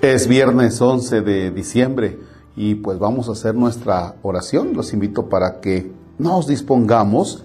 Es 0.00 0.28
viernes 0.28 0.80
11 0.80 1.22
de 1.22 1.50
diciembre 1.50 2.20
y 2.54 2.76
pues 2.76 3.00
vamos 3.00 3.28
a 3.28 3.32
hacer 3.32 3.56
nuestra 3.56 4.14
oración. 4.22 4.74
Los 4.74 4.92
invito 4.92 5.28
para 5.28 5.60
que 5.60 5.90
nos 6.18 6.46
dispongamos 6.46 7.42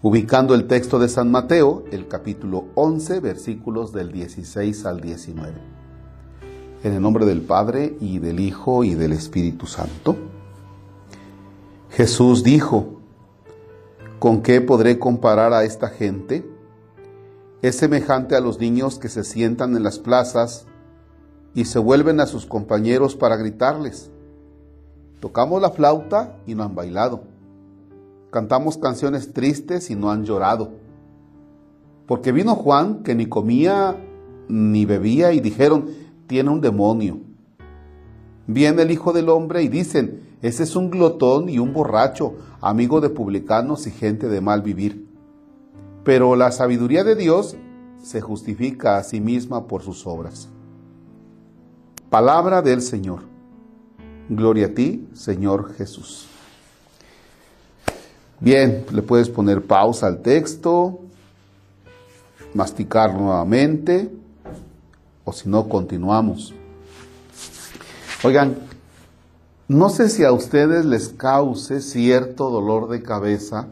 ubicando 0.00 0.54
el 0.54 0.68
texto 0.68 0.98
de 0.98 1.10
San 1.10 1.30
Mateo, 1.30 1.84
el 1.92 2.08
capítulo 2.08 2.64
11, 2.76 3.20
versículos 3.20 3.92
del 3.92 4.10
16 4.10 4.86
al 4.86 5.02
19. 5.02 5.52
En 6.82 6.94
el 6.94 7.02
nombre 7.02 7.26
del 7.26 7.42
Padre 7.42 7.94
y 8.00 8.20
del 8.20 8.40
Hijo 8.40 8.82
y 8.82 8.94
del 8.94 9.12
Espíritu 9.12 9.66
Santo. 9.66 10.16
Jesús 11.90 12.42
dijo, 12.42 13.02
¿con 14.18 14.40
qué 14.40 14.62
podré 14.62 14.98
comparar 14.98 15.52
a 15.52 15.64
esta 15.64 15.88
gente? 15.88 16.50
Es 17.60 17.76
semejante 17.76 18.34
a 18.34 18.40
los 18.40 18.60
niños 18.60 18.98
que 18.98 19.10
se 19.10 19.24
sientan 19.24 19.76
en 19.76 19.82
las 19.82 19.98
plazas 19.98 20.66
y 21.56 21.64
se 21.64 21.78
vuelven 21.78 22.20
a 22.20 22.26
sus 22.26 22.44
compañeros 22.44 23.16
para 23.16 23.36
gritarles. 23.36 24.10
Tocamos 25.20 25.62
la 25.62 25.70
flauta 25.70 26.36
y 26.46 26.54
no 26.54 26.62
han 26.62 26.74
bailado. 26.74 27.22
Cantamos 28.30 28.76
canciones 28.76 29.32
tristes 29.32 29.90
y 29.90 29.94
no 29.94 30.10
han 30.10 30.26
llorado. 30.26 30.72
Porque 32.06 32.30
vino 32.30 32.54
Juan 32.56 33.02
que 33.02 33.14
ni 33.14 33.24
comía 33.24 33.96
ni 34.48 34.84
bebía 34.84 35.32
y 35.32 35.40
dijeron, 35.40 35.86
tiene 36.26 36.50
un 36.50 36.60
demonio. 36.60 37.20
Viene 38.46 38.82
el 38.82 38.90
Hijo 38.90 39.14
del 39.14 39.30
Hombre 39.30 39.62
y 39.62 39.68
dicen, 39.68 40.36
ese 40.42 40.62
es 40.62 40.76
un 40.76 40.90
glotón 40.90 41.48
y 41.48 41.58
un 41.58 41.72
borracho, 41.72 42.34
amigo 42.60 43.00
de 43.00 43.08
publicanos 43.08 43.86
y 43.86 43.92
gente 43.92 44.28
de 44.28 44.42
mal 44.42 44.60
vivir. 44.60 45.08
Pero 46.04 46.36
la 46.36 46.52
sabiduría 46.52 47.02
de 47.02 47.16
Dios 47.16 47.56
se 48.02 48.20
justifica 48.20 48.98
a 48.98 49.02
sí 49.02 49.22
misma 49.22 49.66
por 49.66 49.80
sus 49.80 50.06
obras. 50.06 50.50
Palabra 52.10 52.62
del 52.62 52.82
Señor. 52.82 53.22
Gloria 54.28 54.66
a 54.66 54.74
ti, 54.74 55.08
Señor 55.14 55.74
Jesús. 55.74 56.28
Bien, 58.38 58.84
le 58.92 59.02
puedes 59.02 59.28
poner 59.28 59.62
pausa 59.62 60.06
al 60.06 60.22
texto, 60.22 61.00
masticar 62.54 63.14
nuevamente, 63.14 64.10
o 65.24 65.32
si 65.32 65.48
no, 65.48 65.68
continuamos. 65.68 66.54
Oigan, 68.22 68.56
no 69.68 69.88
sé 69.88 70.08
si 70.08 70.22
a 70.22 70.32
ustedes 70.32 70.84
les 70.84 71.08
cause 71.08 71.80
cierto 71.80 72.50
dolor 72.50 72.88
de 72.88 73.02
cabeza 73.02 73.66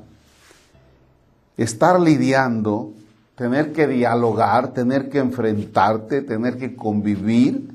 estar 1.57 2.01
lidiando, 2.01 2.93
tener 3.37 3.73
que 3.73 3.87
dialogar, 3.87 4.73
tener 4.73 5.09
que 5.09 5.19
enfrentarte, 5.19 6.23
tener 6.23 6.59
que 6.59 6.75
convivir 6.75 7.74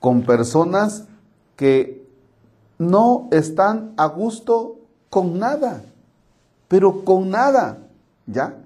con 0.00 0.22
personas 0.22 1.04
que 1.56 2.06
no 2.78 3.28
están 3.32 3.92
a 3.96 4.06
gusto 4.06 4.76
con 5.10 5.38
nada, 5.38 5.82
pero 6.68 7.04
con 7.04 7.30
nada, 7.30 7.78
¿ya? 8.26 8.56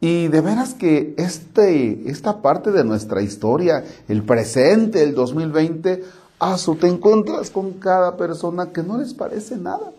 Y 0.00 0.28
de 0.28 0.40
veras 0.40 0.74
que 0.74 1.14
este, 1.16 2.10
esta 2.10 2.42
parte 2.42 2.72
de 2.72 2.84
nuestra 2.84 3.22
historia, 3.22 3.84
el 4.08 4.24
presente, 4.24 5.02
el 5.02 5.14
2020, 5.14 6.02
a 6.40 6.58
su 6.58 6.74
te 6.74 6.88
encuentras 6.88 7.50
con 7.50 7.74
cada 7.74 8.16
persona 8.16 8.72
que 8.72 8.82
no 8.82 8.98
les 8.98 9.14
parece 9.14 9.56
nada, 9.56 9.92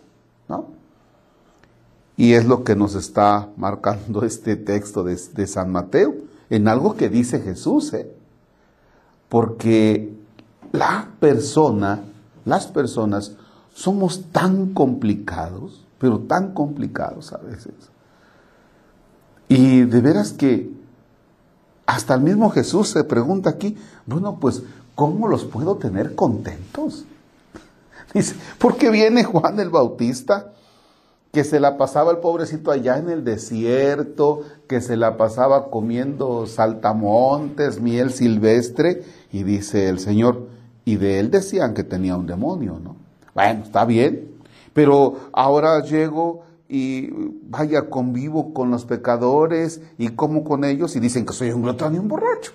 ¿no? 0.50 0.66
Y 2.18 2.34
es 2.34 2.46
lo 2.46 2.64
que 2.64 2.76
nos 2.76 2.96
está 2.96 3.50
marcando 3.56 4.24
este 4.24 4.56
texto 4.58 5.04
de, 5.04 5.18
de 5.34 5.48
San 5.48 5.72
Mateo, 5.72 6.14
en 6.50 6.68
algo 6.68 6.96
que 6.96 7.10
dice 7.10 7.40
Jesús, 7.40 7.94
¿eh? 7.94 8.12
Porque 9.34 10.16
la 10.74 11.10
persona, 11.20 12.04
las 12.46 12.68
personas, 12.68 13.32
somos 13.74 14.26
tan 14.32 14.76
complicados, 14.76 15.84
pero 15.98 16.20
tan 16.20 16.54
complicados 16.54 17.34
a 17.34 17.40
veces. 17.40 17.74
Y 19.48 19.86
de 19.86 20.02
veras 20.02 20.34
que 20.34 20.72
hasta 21.88 22.14
el 22.14 22.22
mismo 22.22 22.52
Jesús 22.52 22.90
se 22.90 23.04
pregunta 23.06 23.50
aquí, 23.50 23.76
bueno, 24.06 24.38
pues, 24.40 24.62
¿cómo 24.94 25.28
los 25.28 25.46
puedo 25.46 25.78
tener 25.78 26.14
contentos? 26.14 27.06
Dice, 28.14 28.36
¿por 28.60 28.78
qué 28.78 28.92
viene 28.92 29.24
Juan 29.24 29.60
el 29.60 29.72
Bautista? 29.72 30.54
Que 31.34 31.44
se 31.44 31.60
la 31.60 31.80
pasaba 31.80 32.12
el 32.12 32.20
pobrecito 32.20 32.70
allá 32.70 33.00
en 33.00 33.10
el 33.10 33.24
desierto, 33.24 34.44
que 34.68 34.82
se 34.82 34.96
la 34.96 35.18
pasaba 35.18 35.72
comiendo 35.72 36.46
saltamontes, 36.46 37.82
miel 37.82 38.12
silvestre, 38.12 39.02
y 39.32 39.42
dice 39.42 39.90
el 39.90 39.98
Señor, 39.98 40.48
y 40.86 40.98
de 40.98 41.20
él 41.20 41.32
decían 41.32 41.74
que 41.74 41.84
tenía 41.84 42.16
un 42.16 42.28
demonio, 42.28 42.80
¿no? 42.80 42.98
Bueno, 43.34 43.64
está 43.64 43.84
bien, 43.84 44.36
pero 44.74 45.32
ahora 45.34 45.82
llego 45.82 46.44
y 46.70 47.10
vaya, 47.50 47.90
convivo 47.90 48.54
con 48.54 48.70
los 48.70 48.86
pecadores 48.86 49.82
y 49.98 50.10
como 50.10 50.44
con 50.44 50.64
ellos 50.64 50.96
y 50.96 51.00
dicen 51.00 51.26
que 51.26 51.34
soy 51.34 51.50
un 51.50 51.64
glotón 51.64 51.96
y 51.96 51.98
un 51.98 52.10
borracho. 52.10 52.52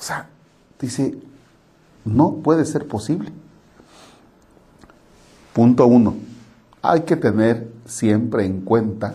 O 0.00 0.02
sea, 0.02 0.30
dice, 0.80 1.18
no 2.06 2.36
puede 2.36 2.64
ser 2.64 2.88
posible. 2.88 3.30
Punto 5.52 5.86
uno 5.86 6.31
hay 6.82 7.02
que 7.02 7.16
tener 7.16 7.72
siempre 7.84 8.44
en 8.44 8.60
cuenta 8.62 9.14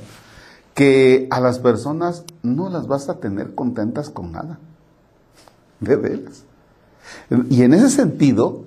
que 0.74 1.28
a 1.32 1.40
las 1.40 1.60
personas 1.60 2.24
no 2.44 2.70
las 2.70 2.88
vas 2.88 3.10
a 3.10 3.20
tener 3.20 3.56
contentas 3.56 4.10
con 4.10 4.32
nada. 4.32 4.60
De 5.80 5.96
veras. 5.96 6.44
Y 7.50 7.62
en 7.64 7.74
ese 7.74 7.90
sentido, 7.90 8.64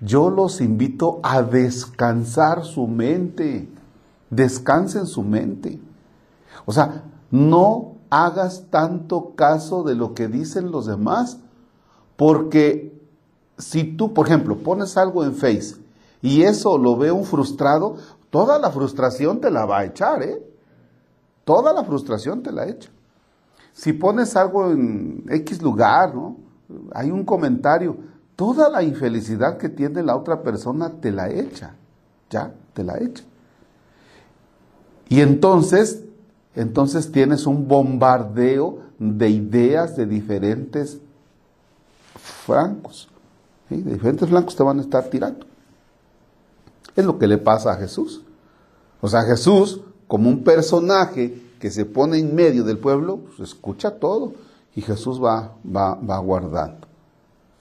yo 0.00 0.30
los 0.30 0.60
invito 0.60 1.20
a 1.22 1.42
descansar 1.42 2.64
su 2.64 2.86
mente. 2.86 3.68
Descansen 4.30 5.06
su 5.06 5.22
mente. 5.22 5.80
O 6.66 6.72
sea, 6.72 7.04
no 7.30 7.96
hagas 8.10 8.64
tanto 8.70 9.34
caso 9.36 9.82
de 9.82 9.94
lo 9.94 10.14
que 10.14 10.28
dicen 10.28 10.70
los 10.70 10.86
demás, 10.86 11.38
porque 12.16 12.98
si 13.56 13.84
tú, 13.84 14.12
por 14.12 14.26
ejemplo, 14.26 14.58
pones 14.58 14.96
algo 14.96 15.24
en 15.24 15.34
Face 15.34 15.76
y 16.20 16.42
eso 16.42 16.76
lo 16.76 16.96
ve 16.96 17.12
un 17.12 17.24
frustrado, 17.24 17.96
toda 18.30 18.58
la 18.58 18.70
frustración 18.70 19.40
te 19.40 19.50
la 19.50 19.66
va 19.66 19.80
a 19.80 19.84
echar, 19.84 20.22
¿eh? 20.22 20.42
Toda 21.44 21.72
la 21.72 21.84
frustración 21.84 22.42
te 22.42 22.52
la 22.52 22.68
echa. 22.68 22.90
Si 23.72 23.92
pones 23.92 24.36
algo 24.36 24.70
en 24.70 25.24
X 25.28 25.62
lugar, 25.62 26.14
¿no? 26.14 26.36
Hay 26.92 27.10
un 27.10 27.24
comentario, 27.24 27.96
toda 28.36 28.68
la 28.68 28.82
infelicidad 28.82 29.58
que 29.58 29.68
tiene 29.68 30.02
la 30.02 30.16
otra 30.16 30.42
persona 30.42 30.90
te 31.00 31.10
la 31.10 31.28
echa, 31.28 31.74
ya, 32.28 32.52
te 32.72 32.84
la 32.84 32.98
echa. 32.98 33.24
Y 35.08 35.20
entonces, 35.20 36.04
entonces 36.54 37.10
tienes 37.10 37.46
un 37.46 37.66
bombardeo 37.66 38.78
de 38.98 39.28
ideas 39.28 39.96
de 39.96 40.06
diferentes 40.06 41.00
francos. 42.14 43.08
De 43.68 43.76
diferentes 43.76 44.28
flancos 44.28 44.54
te 44.54 44.62
van 44.62 44.78
a 44.78 44.82
estar 44.82 45.04
tirando. 45.04 45.49
Es 46.96 47.04
lo 47.04 47.18
que 47.18 47.26
le 47.26 47.38
pasa 47.38 47.72
a 47.72 47.76
Jesús. 47.76 48.22
O 49.00 49.08
sea, 49.08 49.22
Jesús, 49.22 49.80
como 50.06 50.28
un 50.28 50.44
personaje 50.44 51.40
que 51.58 51.70
se 51.70 51.84
pone 51.84 52.18
en 52.18 52.34
medio 52.34 52.64
del 52.64 52.78
pueblo, 52.78 53.18
pues 53.18 53.40
escucha 53.50 53.98
todo 53.98 54.32
y 54.74 54.82
Jesús 54.82 55.22
va, 55.22 55.54
va, 55.64 55.94
va 55.94 56.18
guardando. 56.18 56.86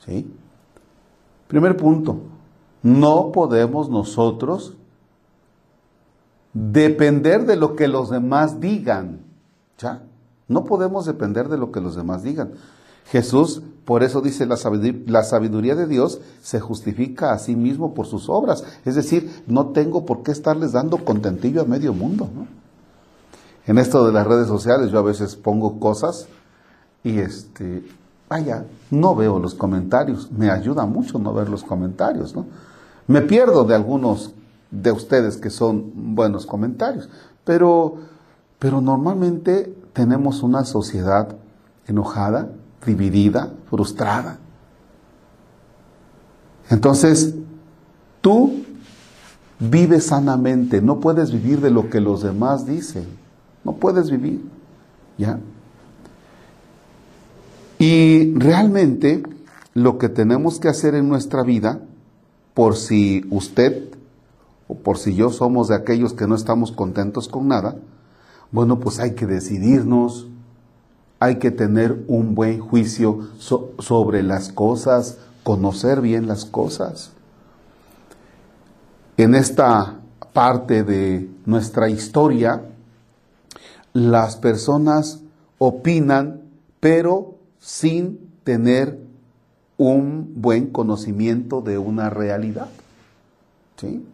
¿Sí? 0.06 0.32
Primer 1.48 1.76
punto, 1.76 2.20
no 2.82 3.32
podemos 3.32 3.90
nosotros 3.90 4.76
depender 6.54 7.46
de 7.46 7.56
lo 7.56 7.76
que 7.76 7.88
los 7.88 8.10
demás 8.10 8.60
digan. 8.60 9.22
¿Ya? 9.78 10.04
No 10.48 10.64
podemos 10.64 11.06
depender 11.06 11.48
de 11.48 11.58
lo 11.58 11.72
que 11.72 11.82
los 11.82 11.96
demás 11.96 12.24
digan. 12.24 12.54
Jesús, 13.06 13.62
por 13.90 14.04
eso 14.04 14.22
dice, 14.22 14.46
la 14.46 14.56
sabiduría, 14.56 15.76
de 15.76 15.88
Dios 15.88 16.22
se 16.44 16.60
justifica 16.60 17.32
a 17.32 17.40
sí 17.40 17.56
mismo 17.56 17.96
por 17.96 18.06
sus 18.06 18.30
obras. 18.30 18.64
Es 18.86 18.94
decir, 18.94 19.42
no 19.48 19.70
tengo 19.70 20.06
por 20.06 20.22
qué 20.22 20.32
estarles 20.32 20.74
dando 20.74 21.04
contentillo 21.04 21.64
a 21.64 21.66
medio 21.66 21.92
mundo. 21.92 22.30
En 23.66 23.80
esto 23.80 24.06
de 24.06 24.14
las 24.14 24.28
redes 24.28 24.48
sociales 24.48 24.92
yo 24.92 25.00
a 25.00 25.02
veces 25.02 25.36
pongo 25.36 25.80
cosas 25.80 26.28
y 27.04 27.18
este, 27.18 27.84
vaya, 28.30 28.64
no 28.92 29.16
veo 29.16 29.40
los 29.40 29.56
comentarios. 29.56 30.32
Me 30.34 30.52
ayuda 30.52 30.86
mucho 30.86 31.18
no 31.18 31.34
ver 31.34 31.50
los 31.50 31.64
comentarios, 31.64 32.36
¿no? 32.36 32.46
Me 33.08 33.24
pierdo 33.24 33.64
de 33.64 33.74
algunos 33.74 34.36
de 34.70 34.92
ustedes 34.92 35.38
que 35.38 35.50
son 35.50 36.14
buenos 36.14 36.46
comentarios, 36.46 37.10
pero, 37.44 37.96
pero 38.60 38.82
normalmente 38.82 39.76
tenemos 39.94 40.44
una 40.44 40.64
sociedad 40.64 41.36
enojada, 41.88 42.50
dividida, 42.86 43.54
frustrada. 43.70 44.40
Entonces, 46.70 47.36
tú 48.22 48.64
vives 49.60 50.08
sanamente, 50.08 50.82
no 50.82 51.00
puedes 51.00 51.32
vivir 51.32 51.62
de 51.62 51.72
lo 51.72 51.90
que 51.90 52.00
los 52.00 52.22
demás 52.22 52.66
dicen, 52.66 53.06
no 53.64 53.74
puedes 53.74 54.10
vivir, 54.10 54.44
¿ya? 55.18 55.40
Y 57.78 58.34
realmente 58.36 59.24
lo 59.74 59.98
que 59.98 60.10
tenemos 60.10 60.60
que 60.60 60.68
hacer 60.68 60.96
en 60.96 61.10
nuestra 61.10 61.44
vida, 61.44 61.82
por 62.54 62.76
si 62.76 63.26
usted 63.30 63.90
o 64.68 64.76
por 64.76 64.98
si 64.98 65.16
yo 65.16 65.30
somos 65.30 65.70
de 65.70 65.76
aquellos 65.76 66.14
que 66.14 66.28
no 66.28 66.36
estamos 66.36 66.72
contentos 66.72 67.28
con 67.28 67.48
nada, 67.48 67.78
bueno, 68.52 68.80
pues 68.80 69.00
hay 69.00 69.14
que 69.14 69.26
decidirnos, 69.26 70.28
hay 71.20 71.36
que 71.36 71.52
tener 71.52 72.04
un 72.08 72.34
buen 72.34 72.60
juicio 72.60 73.30
sobre 73.38 74.24
las 74.24 74.52
cosas, 74.52 75.18
conocer 75.44 76.02
bien 76.02 76.28
las 76.28 76.46
cosas. 76.46 77.12
En 79.18 79.36
esta 79.36 80.00
parte 80.32 80.84
de 80.84 81.30
nuestra 81.46 81.90
historia, 81.90 82.64
las 83.92 84.38
personas 84.38 85.20
opinan, 85.58 86.42
pero 86.80 87.36
sin 87.60 88.32
tener 88.46 89.00
un 89.78 90.34
buen 90.36 90.68
conocimiento 90.68 91.62
de 91.62 91.78
una 91.78 92.10
realidad. 92.10 92.70
¿Sí? 93.76 94.06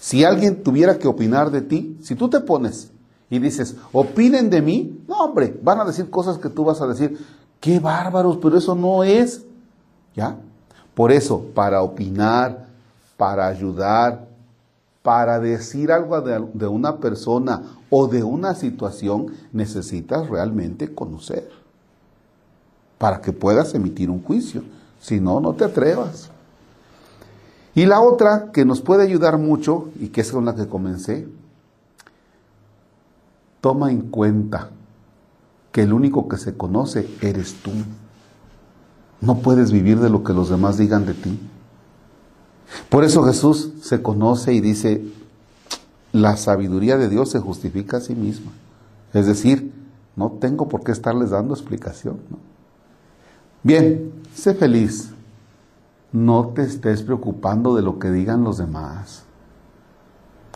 Si 0.00 0.24
alguien 0.24 0.62
tuviera 0.62 0.98
que 0.98 1.08
opinar 1.08 1.50
de 1.50 1.62
ti, 1.62 1.96
si 2.02 2.14
tú 2.14 2.28
te 2.28 2.40
pones 2.40 2.90
y 3.34 3.40
dices, 3.40 3.76
opinen 3.92 4.48
de 4.48 4.62
mí, 4.62 5.04
no 5.08 5.16
hombre, 5.24 5.58
van 5.62 5.80
a 5.80 5.84
decir 5.84 6.08
cosas 6.08 6.38
que 6.38 6.48
tú 6.48 6.64
vas 6.64 6.80
a 6.80 6.86
decir, 6.86 7.18
qué 7.60 7.80
bárbaros, 7.80 8.38
pero 8.40 8.56
eso 8.56 8.74
no 8.76 9.02
es. 9.02 9.44
¿Ya? 10.14 10.36
Por 10.94 11.10
eso, 11.10 11.44
para 11.52 11.82
opinar, 11.82 12.66
para 13.16 13.48
ayudar, 13.48 14.28
para 15.02 15.40
decir 15.40 15.90
algo 15.90 16.20
de, 16.20 16.46
de 16.54 16.66
una 16.68 16.98
persona 16.98 17.62
o 17.90 18.06
de 18.06 18.22
una 18.22 18.54
situación, 18.54 19.34
necesitas 19.52 20.28
realmente 20.28 20.94
conocer 20.94 21.50
para 22.98 23.20
que 23.20 23.32
puedas 23.32 23.74
emitir 23.74 24.10
un 24.10 24.22
juicio. 24.22 24.62
Si 25.00 25.18
no, 25.18 25.40
no 25.40 25.54
te 25.54 25.64
atrevas. 25.64 26.30
Y 27.74 27.86
la 27.86 28.00
otra 28.00 28.52
que 28.52 28.64
nos 28.64 28.80
puede 28.80 29.02
ayudar 29.02 29.38
mucho, 29.38 29.88
y 29.98 30.08
que 30.08 30.20
es 30.20 30.30
con 30.30 30.44
la 30.44 30.54
que 30.54 30.68
comencé, 30.68 31.26
toma 33.64 33.90
en 33.90 34.02
cuenta 34.10 34.68
que 35.72 35.84
el 35.84 35.94
único 35.94 36.28
que 36.28 36.36
se 36.36 36.54
conoce 36.54 37.08
eres 37.22 37.54
tú. 37.62 37.70
No 39.22 39.38
puedes 39.38 39.72
vivir 39.72 40.00
de 40.00 40.10
lo 40.10 40.22
que 40.22 40.34
los 40.34 40.50
demás 40.50 40.76
digan 40.76 41.06
de 41.06 41.14
ti. 41.14 41.40
Por 42.90 43.04
eso 43.04 43.22
Jesús 43.22 43.72
se 43.80 44.02
conoce 44.02 44.52
y 44.52 44.60
dice, 44.60 45.02
la 46.12 46.36
sabiduría 46.36 46.98
de 46.98 47.08
Dios 47.08 47.30
se 47.30 47.40
justifica 47.40 47.96
a 47.96 48.00
sí 48.00 48.14
misma. 48.14 48.52
Es 49.14 49.26
decir, 49.26 49.72
no 50.14 50.32
tengo 50.32 50.68
por 50.68 50.84
qué 50.84 50.92
estarles 50.92 51.30
dando 51.30 51.54
explicación. 51.54 52.18
Bien, 53.62 54.12
sé 54.34 54.52
feliz. 54.52 55.08
No 56.12 56.48
te 56.48 56.64
estés 56.64 57.02
preocupando 57.02 57.74
de 57.74 57.80
lo 57.80 57.98
que 57.98 58.10
digan 58.10 58.44
los 58.44 58.58
demás. 58.58 59.24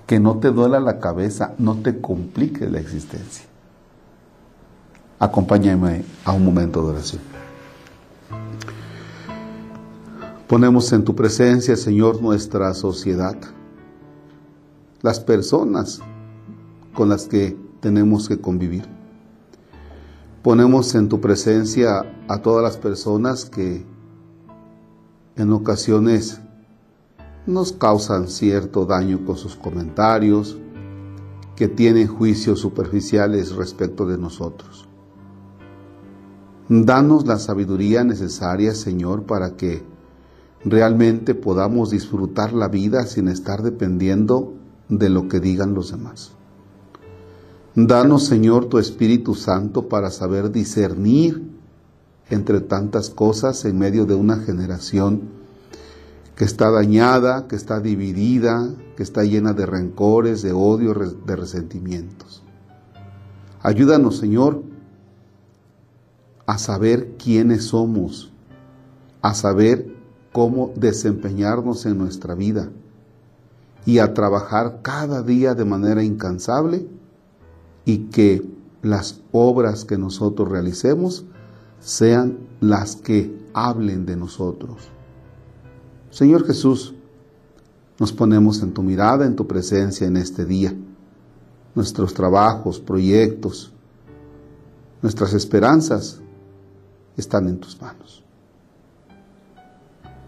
Que 0.09 0.19
no 0.19 0.39
te 0.39 0.51
duela 0.51 0.81
la 0.81 0.99
cabeza, 0.99 1.55
no 1.59 1.77
te 1.77 2.01
complique 2.01 2.69
la 2.69 2.81
existencia. 2.81 3.45
Acompáñame 5.21 6.05
a 6.25 6.33
un 6.33 6.45
momento 6.45 6.83
de 6.83 6.89
oración. 6.91 7.23
Ponemos 10.49 10.91
en 10.95 11.05
tu 11.05 11.15
presencia, 11.15 11.77
Señor, 11.77 12.23
nuestra 12.23 12.73
sociedad, 12.73 13.37
las 15.03 15.21
personas 15.21 16.01
con 16.95 17.11
las 17.11 17.29
que 17.29 17.55
tenemos 17.81 18.29
que 18.29 18.41
convivir. 18.41 18.85
Ponemos 20.43 20.95
en 20.95 21.11
tu 21.11 21.21
presencia 21.21 22.07
a 22.29 22.39
todas 22.39 22.63
las 22.63 22.79
personas 22.79 23.45
que 23.45 23.85
en 25.37 25.53
ocasiones 25.53 26.41
nos 27.49 27.73
causan 27.73 28.29
cierto 28.29 28.85
daño 28.85 29.25
con 29.25 29.39
sus 29.39 29.57
comentarios, 29.57 30.59
que 31.57 31.67
tienen 31.67 32.07
juicios 32.07 32.61
superficiales 32.61 33.57
respecto 33.57 34.07
de 34.07 34.19
nosotros. 34.19 34.87
Danos 36.69 37.27
la 37.27 37.39
sabiduría 37.39 38.05
necesaria, 38.05 38.75
Señor, 38.75 39.25
para 39.25 39.57
que 39.57 39.83
realmente 40.63 41.35
podamos 41.35 41.89
disfrutar 41.91 42.53
la 42.53 42.69
vida 42.69 43.07
sin 43.07 43.29
estar 43.29 43.63
dependiendo 43.63 44.53
de 44.91 45.09
lo 45.09 45.27
que 45.29 45.41
digan 45.41 45.73
los 45.73 45.91
demás. 45.91 46.33
Danos, 47.75 48.27
Señor, 48.27 48.67
tu 48.67 48.79
Espíritu 48.79 49.35
Santo 49.35 49.89
para 49.89 50.11
saber 50.11 50.53
discernir 50.53 51.51
entre 52.29 52.61
tantas 52.61 53.09
cosas 53.09 53.65
en 53.65 53.79
medio 53.79 54.05
de 54.05 54.15
una 54.15 54.37
generación 54.37 55.38
que 56.39 56.45
está 56.45 56.71
dañada, 56.71 57.49
que 57.49 57.57
está 57.57 57.81
dividida, 57.81 58.73
que 58.97 59.03
está 59.03 59.25
llena 59.25 59.55
de 59.55 59.67
rencores, 59.67 60.41
de 60.41 60.53
odio, 60.53 60.95
de 60.95 61.35
resentimientos. 61.35 62.45
Ayúdanos, 63.61 64.19
Señor, 64.19 64.63
a 66.47 66.59
saber 66.59 67.17
quiénes 67.19 67.65
somos, 67.65 68.31
a 69.21 69.35
saber 69.35 69.93
cómo 70.31 70.73
desempeñarnos 70.77 71.85
en 71.87 71.99
nuestra 71.99 72.37
vida 72.37 72.69
y 73.85 73.99
a 73.99 74.15
trabajar 74.15 74.79
cada 74.83 75.25
día 75.25 75.57
de 75.57 75.65
manera 75.65 76.05
incansable 76.05 76.87
y 77.85 78.11
que 78.11 78.49
las 78.83 79.23
obras 79.33 79.85
que 79.85 79.99
nosotros 79.99 80.49
realicemos 80.49 81.25
sean 81.81 82.39
las 82.61 82.95
que 82.95 83.37
hablen 83.55 84.07
de 84.07 84.15
nosotros. 84.15 84.93
Señor 86.11 86.47
Jesús, 86.47 86.95
nos 87.99 88.13
ponemos 88.13 88.63
en 88.63 88.73
tu 88.73 88.83
mirada, 88.83 89.27
en 89.27 89.37
tu 89.37 89.47
presencia 89.47 90.07
en 90.07 90.17
este 90.17 90.45
día. 90.45 90.75
Nuestros 91.75 92.15
trabajos, 92.15 92.81
proyectos, 92.81 93.73
nuestras 95.03 95.33
esperanzas 95.35 96.21
están 97.17 97.49
en 97.49 97.59
tus 97.59 97.81
manos. 97.81 98.25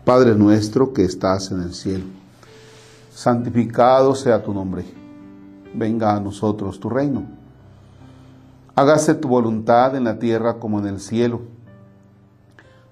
Padre 0.04 0.34
nuestro 0.34 0.92
que 0.92 1.04
estás 1.04 1.50
en 1.50 1.62
el 1.62 1.74
cielo, 1.74 2.04
santificado 3.12 4.14
sea 4.14 4.42
tu 4.42 4.52
nombre. 4.52 4.84
Venga 5.74 6.16
a 6.16 6.20
nosotros 6.20 6.80
tu 6.80 6.88
reino 6.88 7.40
Hágase 8.80 9.14
tu 9.14 9.28
voluntad 9.28 9.94
en 9.94 10.04
la 10.04 10.18
tierra 10.18 10.54
como 10.54 10.78
en 10.78 10.86
el 10.86 11.00
cielo. 11.00 11.42